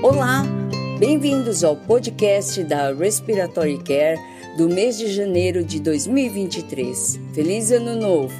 [0.00, 0.44] Olá,
[1.00, 4.16] bem-vindos ao podcast da Respiratory Care
[4.56, 7.18] do mês de janeiro de 2023.
[7.34, 8.32] Feliz Ano Novo!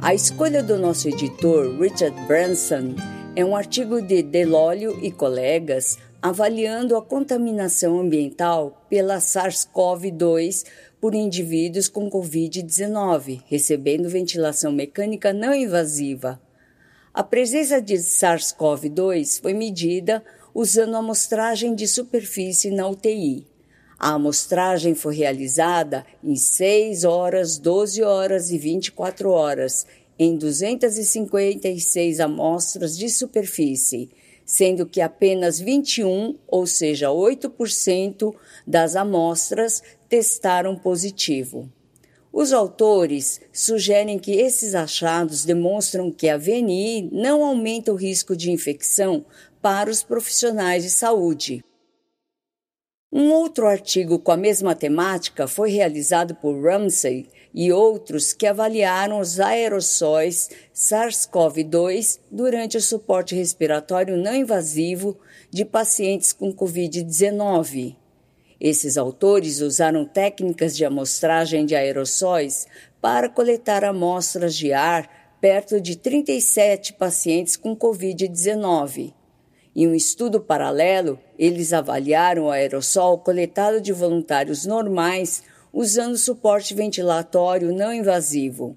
[0.00, 2.94] A escolha do nosso editor Richard Branson
[3.34, 10.64] é um artigo de Delólio e colegas avaliando a contaminação ambiental pela SARS-CoV-2
[11.00, 16.40] por indivíduos com Covid-19 recebendo ventilação mecânica não invasiva.
[17.12, 20.22] A presença de SARS-CoV-2 foi medida
[20.56, 23.46] usando amostragem de superfície na UTI.
[23.98, 29.84] A amostragem foi realizada em 6 horas, 12 horas e 24 horas,
[30.18, 34.08] em 256 amostras de superfície,
[34.46, 38.34] sendo que apenas 21, ou seja, 8%
[38.66, 41.70] das amostras testaram positivo.
[42.32, 48.50] Os autores sugerem que esses achados demonstram que a VNI não aumenta o risco de
[48.50, 49.24] infecção
[49.66, 51.64] para os profissionais de saúde.
[53.12, 59.18] Um outro artigo com a mesma temática foi realizado por Ramsey e outros que avaliaram
[59.18, 65.18] os aerossóis SARS-CoV-2 durante o suporte respiratório não invasivo
[65.50, 67.96] de pacientes com Covid-19.
[68.60, 72.68] Esses autores usaram técnicas de amostragem de aerossóis
[73.00, 79.12] para coletar amostras de ar perto de 37 pacientes com Covid-19.
[79.78, 87.70] Em um estudo paralelo, eles avaliaram o aerossol coletado de voluntários normais usando suporte ventilatório
[87.74, 88.74] não invasivo.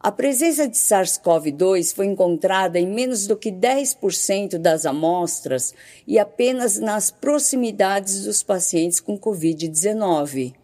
[0.00, 5.74] A presença de SARS-CoV-2 foi encontrada em menos do que 10% das amostras
[6.06, 10.54] e apenas nas proximidades dos pacientes com Covid-19.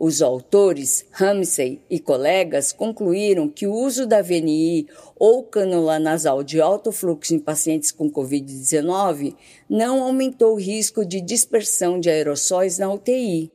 [0.00, 4.86] Os autores, Ramsey e colegas, concluíram que o uso da VNI
[5.18, 9.34] ou cânula nasal de alto fluxo em pacientes com Covid-19
[9.68, 13.50] não aumentou o risco de dispersão de aerossóis na UTI.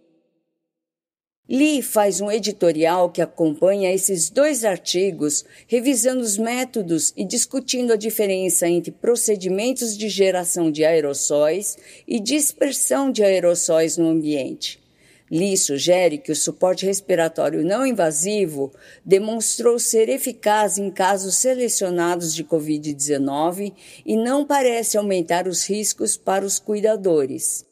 [1.48, 7.98] Lee faz um editorial que acompanha esses dois artigos, revisando os métodos e discutindo a
[7.98, 14.83] diferença entre procedimentos de geração de aerossóis e dispersão de aerossóis no ambiente.
[15.32, 18.72] Lee sugere que o suporte respiratório não invasivo
[19.06, 23.74] demonstrou ser eficaz em casos selecionados de Covid-19
[24.06, 27.66] e não parece aumentar os riscos para os cuidadores.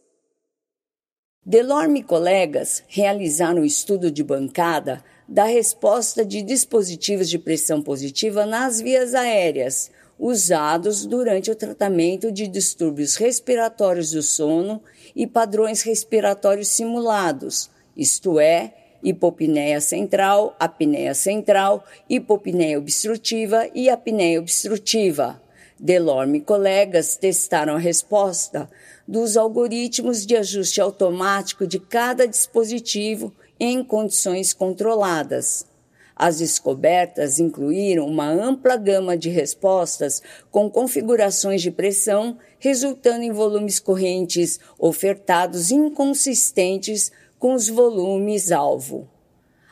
[1.45, 8.45] Delorme e colegas realizaram um estudo de bancada da resposta de dispositivos de pressão positiva
[8.45, 9.89] nas vias aéreas,
[10.19, 14.83] usados durante o tratamento de distúrbios respiratórios do sono
[15.15, 18.73] e padrões respiratórios simulados, isto é,
[19.03, 25.41] hipopneia central, apneia central, hipopneia obstrutiva e apneia obstrutiva.
[25.79, 28.69] Delorme e colegas testaram a resposta
[29.07, 35.65] dos algoritmos de ajuste automático de cada dispositivo em condições controladas.
[36.23, 40.21] As descobertas incluíram uma ampla gama de respostas
[40.51, 49.09] com configurações de pressão, resultando em volumes correntes ofertados inconsistentes com os volumes alvo.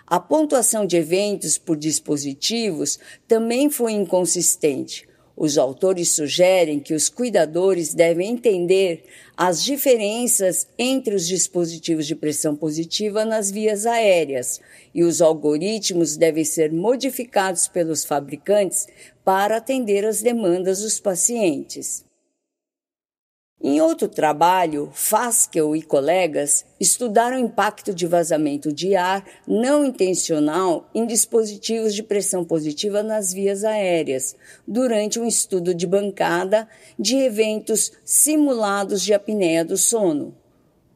[0.08, 5.08] A pontuação de eventos por dispositivos também foi inconsistente.
[5.40, 9.06] Os autores sugerem que os cuidadores devem entender
[9.38, 14.60] as diferenças entre os dispositivos de pressão positiva nas vias aéreas
[14.94, 18.86] e os algoritmos devem ser modificados pelos fabricantes
[19.24, 22.04] para atender às demandas dos pacientes.
[23.62, 30.90] Em outro trabalho, Faskel e colegas estudaram o impacto de vazamento de ar não intencional
[30.96, 34.34] em dispositivos de pressão positiva nas vias aéreas,
[34.66, 40.34] durante um estudo de bancada de eventos simulados de apneia do sono.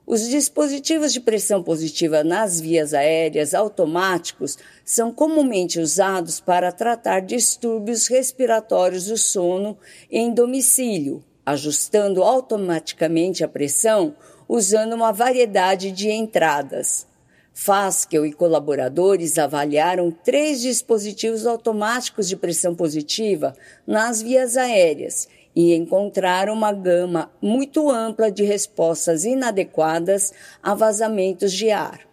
[0.07, 8.07] Os dispositivos de pressão positiva nas vias aéreas automáticos são comumente usados para tratar distúrbios
[8.07, 9.77] respiratórios do sono
[10.09, 14.15] em domicílio ajustando automaticamente a pressão
[14.47, 17.07] usando uma variedade de entradas.
[17.53, 23.53] Faskel e colaboradores avaliaram três dispositivos automáticos de pressão positiva
[23.85, 30.33] nas vias aéreas e encontraram uma gama muito ampla de respostas inadequadas
[30.63, 32.12] a vazamentos de ar.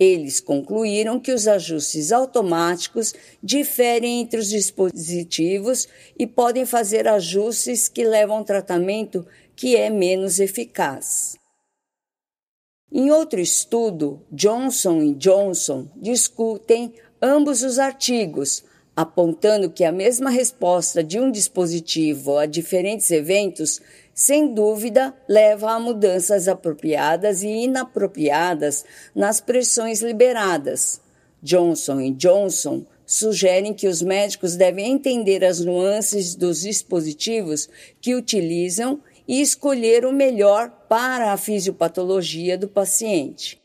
[0.00, 3.12] Eles concluíram que os ajustes automáticos
[3.42, 5.86] diferem entre os dispositivos
[6.18, 11.36] e podem fazer ajustes que levam a um tratamento que é menos eficaz.
[12.90, 18.64] Em outro estudo, Johnson e Johnson discutem ambos os artigos,
[19.00, 23.80] apontando que a mesma resposta de um dispositivo a diferentes eventos,
[24.12, 31.00] sem dúvida, leva a mudanças apropriadas e inapropriadas nas pressões liberadas.
[31.42, 37.68] Johnson Johnson sugerem que os médicos devem entender as nuances dos dispositivos
[38.00, 43.59] que utilizam e escolher o melhor para a fisiopatologia do paciente.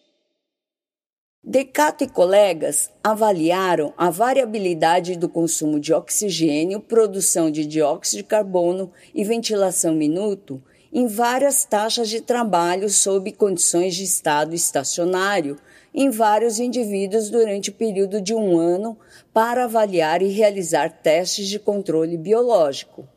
[1.47, 8.91] Decato e colegas avaliaram a variabilidade do consumo de oxigênio, produção de dióxido de carbono
[9.13, 10.59] e ventilação minuto
[10.91, 15.55] em várias taxas de trabalho sob condições de estado estacionário
[15.93, 18.97] em vários indivíduos durante o período de um ano
[19.31, 23.07] para avaliar e realizar testes de controle biológico.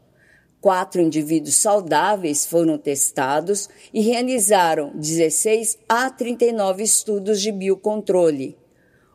[0.60, 8.58] Quatro indivíduos saudáveis foram testados e realizaram 16 a 39 estudos de biocontrole.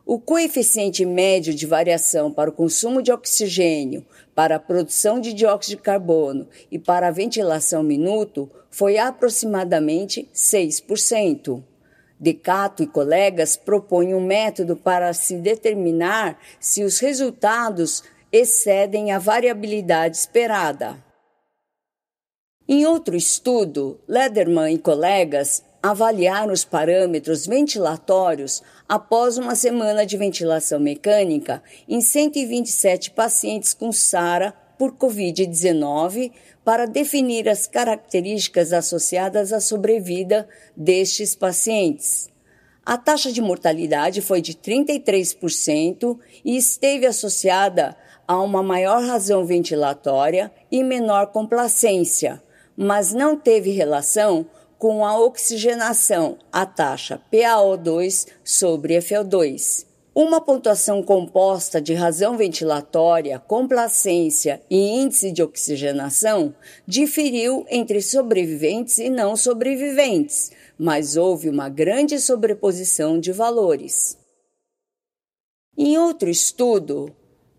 [0.06, 5.76] O coeficiente médio de variação para o consumo de oxigênio, para a produção de dióxido
[5.76, 11.62] de carbono e para a ventilação minuto foi aproximadamente 6%.
[12.18, 18.02] Decato e colegas propõem um método para se determinar se os resultados
[18.32, 21.03] excedem a variabilidade esperada.
[22.66, 30.80] Em outro estudo, Lederman e colegas avaliaram os parâmetros ventilatórios após uma semana de ventilação
[30.80, 36.32] mecânica em 127 pacientes com SARA por Covid-19
[36.64, 42.30] para definir as características associadas à sobrevida destes pacientes.
[42.82, 47.94] A taxa de mortalidade foi de 33% e esteve associada
[48.26, 52.42] a uma maior razão ventilatória e menor complacência
[52.76, 54.46] mas não teve relação
[54.78, 59.86] com a oxigenação, a taxa PaO2 sobre FO2.
[60.14, 66.54] Uma pontuação composta de razão ventilatória, complacência e índice de oxigenação
[66.86, 74.16] diferiu entre sobreviventes e não sobreviventes, mas houve uma grande sobreposição de valores.
[75.76, 77.12] Em outro estudo,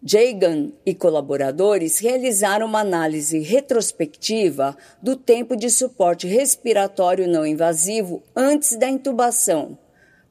[0.07, 8.77] Jagan e colaboradores realizaram uma análise retrospectiva do tempo de suporte respiratório não invasivo antes
[8.77, 9.75] da intubação,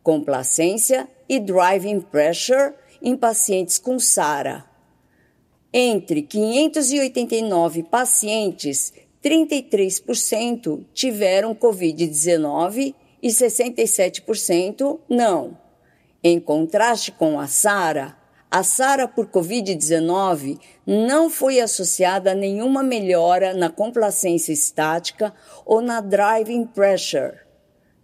[0.01, 2.73] complacência e driving pressure
[3.03, 4.65] em pacientes com SARA.
[5.73, 15.59] Entre 589 pacientes, 33% tiveram Covid-19 e 67% não.
[16.23, 18.17] Em contraste com a SARA,
[18.55, 25.35] a SARA por Covid-19 não foi associada a nenhuma melhora na complacência estática
[25.67, 27.37] ou na driving pressure.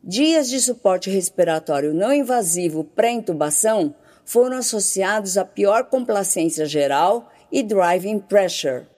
[0.03, 3.95] Dias de suporte respiratório não invasivo pré-intubação
[4.25, 8.89] foram associados a pior complacência geral e driving pressure.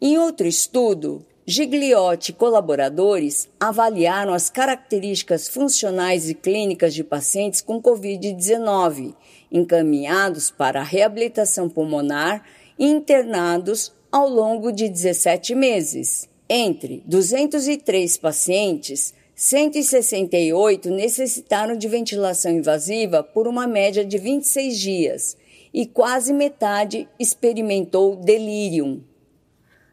[0.00, 7.82] Em outro estudo, Gigliotti e colaboradores avaliaram as características funcionais e clínicas de pacientes com
[7.82, 9.16] Covid-19
[9.50, 12.44] encaminhados para a reabilitação pulmonar
[12.78, 16.28] e internados ao longo de 17 meses.
[16.48, 25.36] Entre 203 pacientes, 168 necessitaram de ventilação invasiva por uma média de 26 dias
[25.74, 29.09] e quase metade experimentou delírio.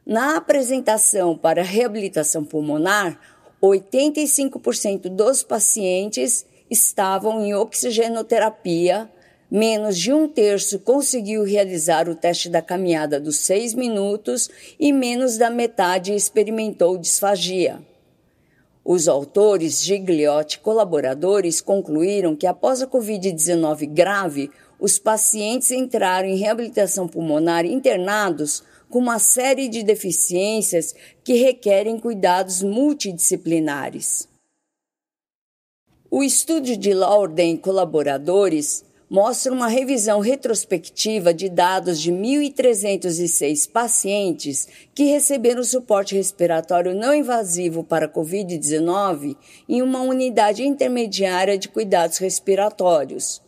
[0.07, 3.19] Na apresentação para reabilitação pulmonar,
[3.61, 9.09] 85% dos pacientes estavam em oxigenoterapia
[9.49, 15.37] Menos de um terço conseguiu realizar o teste da caminhada dos seis minutos e menos
[15.37, 17.79] da metade experimentou disfagia.
[18.83, 26.37] Os autores, Gigliotti e colaboradores concluíram que após a Covid-19 grave, os pacientes entraram em
[26.37, 30.93] reabilitação pulmonar internados com uma série de deficiências
[31.23, 34.27] que requerem cuidados multidisciplinares.
[36.09, 44.67] O estudo de Laurden e colaboradores mostra uma revisão retrospectiva de dados de 1.306 pacientes
[44.93, 49.35] que receberam suporte respiratório não invasivo para Covid-19
[49.67, 53.41] em uma unidade intermediária de cuidados respiratórios.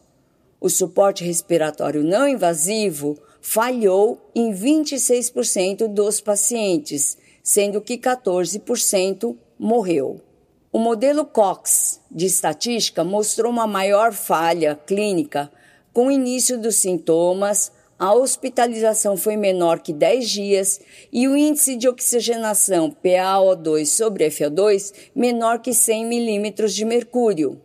[0.60, 10.22] O suporte respiratório não invasivo falhou em 26% dos pacientes, sendo que 14% morreu.
[10.72, 15.52] O modelo Cox de estatística mostrou uma maior falha clínica
[15.94, 20.80] com o início dos sintomas, a hospitalização foi menor que 10 dias
[21.12, 27.60] e o índice de oxigenação PaO2 sobre FO2 menor que 100 milímetros de mercúrio.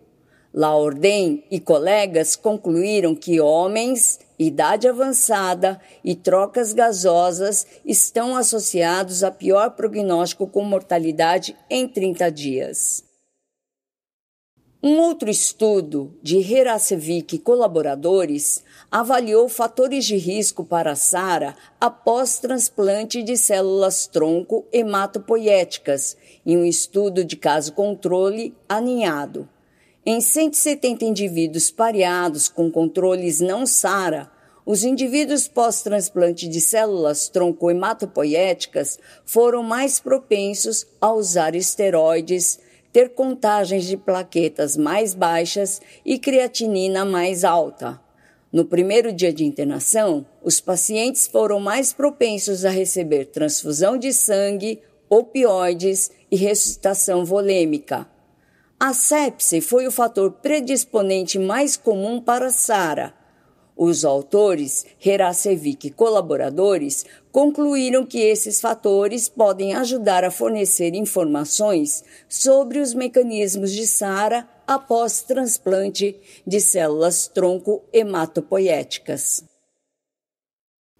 [0.56, 9.70] Laorden e colegas concluíram que homens idade avançada e trocas gasosas estão associados a pior
[9.70, 13.02] prognóstico com mortalidade em 30 dias.
[14.80, 23.25] Um outro estudo de Heracevic e colaboradores avaliou fatores de risco para SARA após transplante
[23.25, 29.49] de células tronco hematopoéticas em um estudo de caso controle aninhado.
[30.06, 34.30] Em 170 indivíduos pareados com controles não SARA,
[34.66, 42.61] os indivíduos pós-transplante de células tronco hematopoéticas foram mais propensos a usar esteroides,
[42.92, 47.99] ter contagens de plaquetas mais baixas e creatinina mais alta.
[48.52, 54.82] No primeiro dia de internação, os pacientes foram mais propensos a receber transfusão de sangue,
[55.08, 58.12] opioides e ressuscitação volêmica.
[58.78, 63.14] A sepse foi o fator predisponente mais comum para SARA,
[63.76, 72.78] os autores, Heracevic e colaboradores, concluíram que esses fatores podem ajudar a fornecer informações sobre
[72.78, 76.16] os mecanismos de SARA após transplante
[76.47, 79.43] de células tronco hematopoéticas.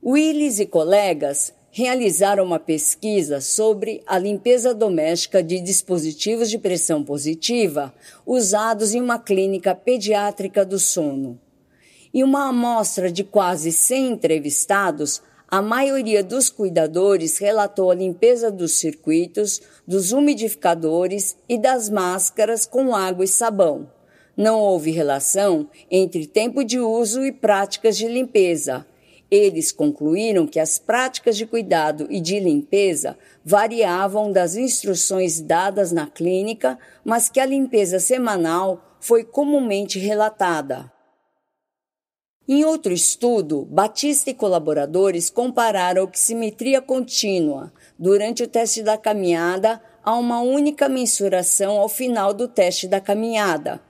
[0.05, 7.93] Willis e colegas realizaram uma pesquisa sobre a limpeza doméstica de dispositivos de pressão positiva
[8.25, 11.37] usados em uma clínica pediátrica do sono.
[12.15, 18.75] Em uma amostra de quase 100 entrevistados, a maioria dos cuidadores relatou a limpeza dos
[18.75, 23.91] circuitos, dos umidificadores e das máscaras com água e sabão.
[24.37, 28.87] Não houve relação entre tempo de uso e práticas de limpeza.
[29.37, 36.07] Eles concluíram que as práticas de cuidado e de limpeza variavam das instruções dadas na
[36.07, 40.89] clínica, mas que a limpeza semanal foi comumente relatada.
[42.47, 50.15] Em outro estudo, Batista e colaboradores compararam oximetria contínua durante o teste da caminhada a
[50.15, 53.83] uma única mensuração ao final do teste da caminhada.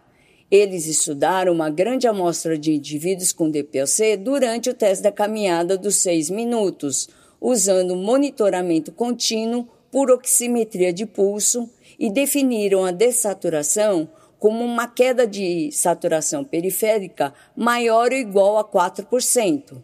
[0.51, 5.97] Eles estudaram uma grande amostra de indivíduos com DPOC durante o teste da caminhada dos
[5.97, 7.09] seis minutos,
[7.41, 14.09] usando monitoramento contínuo por oximetria de pulso e definiram a dessaturação
[14.39, 19.83] como uma queda de saturação periférica maior ou igual a 4%.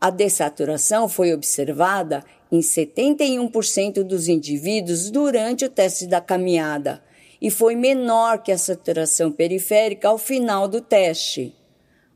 [0.00, 7.00] A dessaturação foi observada em 71% dos indivíduos durante o teste da caminhada
[7.42, 11.52] e foi menor que a saturação periférica ao final do teste.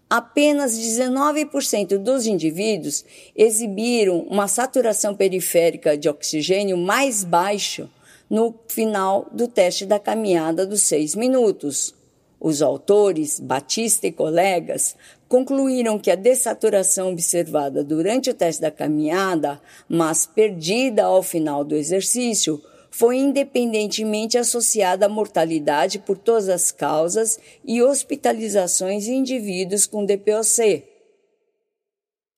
[0.08, 3.04] Apenas 19% dos indivíduos
[3.34, 7.90] exibiram uma saturação periférica de oxigênio mais baixa
[8.30, 11.92] no final do teste da caminhada dos seis minutos.
[12.38, 14.94] Os autores, Batista e colegas,
[15.28, 21.74] concluíram que a dessaturação observada durante o teste da caminhada, mas perdida ao final do
[21.74, 22.62] exercício,
[22.96, 30.82] foi independentemente associada à mortalidade por todas as causas e hospitalizações em indivíduos com DPOC.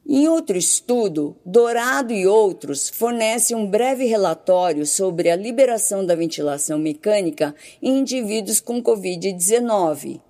[0.05, 6.77] Em outro estudo, Dourado e outros fornecem um breve relatório sobre a liberação da ventilação
[6.77, 10.21] mecânica em indivíduos com Covid-19.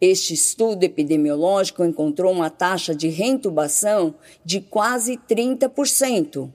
[0.00, 6.50] Este estudo epidemiológico encontrou uma taxa de reintubação de quase 30%.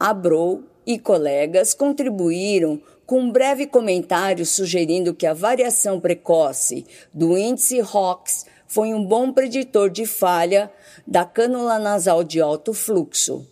[0.00, 7.80] Abrou e colegas contribuíram com um breve comentário sugerindo que a variação precoce do índice
[7.80, 10.70] ROX foi um bom preditor de falha
[11.06, 13.46] da cânula nasal de alto fluxo.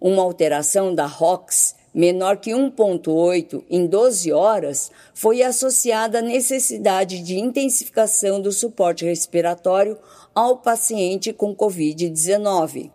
[0.00, 7.38] Uma alteração da ROX menor que 1,8 em 12 horas foi associada à necessidade de
[7.38, 9.98] intensificação do suporte respiratório
[10.34, 12.92] ao paciente com Covid-19.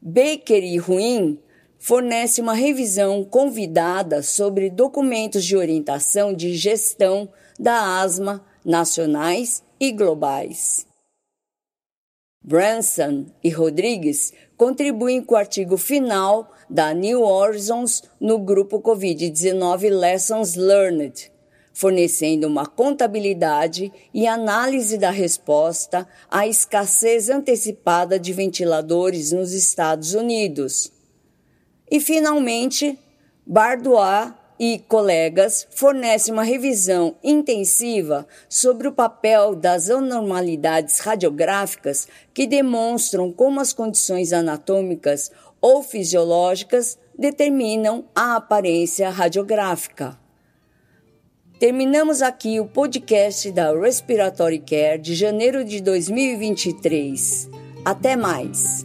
[0.00, 1.38] Baker e Ruin
[1.84, 7.28] fornece uma revisão convidada sobre documentos de orientação de gestão
[7.60, 10.86] da asma nacionais e globais.
[12.42, 20.54] Branson e Rodrigues contribuem com o artigo final da New Horizons no grupo Covid-19 Lessons
[20.54, 21.30] Learned,
[21.74, 30.93] fornecendo uma contabilidade e análise da resposta à escassez antecipada de ventiladores nos Estados Unidos.
[31.90, 32.98] E, finalmente,
[33.46, 43.32] Bardois e colegas fornece uma revisão intensiva sobre o papel das anormalidades radiográficas que demonstram
[43.32, 50.18] como as condições anatômicas ou fisiológicas determinam a aparência radiográfica.
[51.58, 57.48] Terminamos aqui o podcast da Respiratory Care de janeiro de 2023.
[57.84, 58.84] Até mais!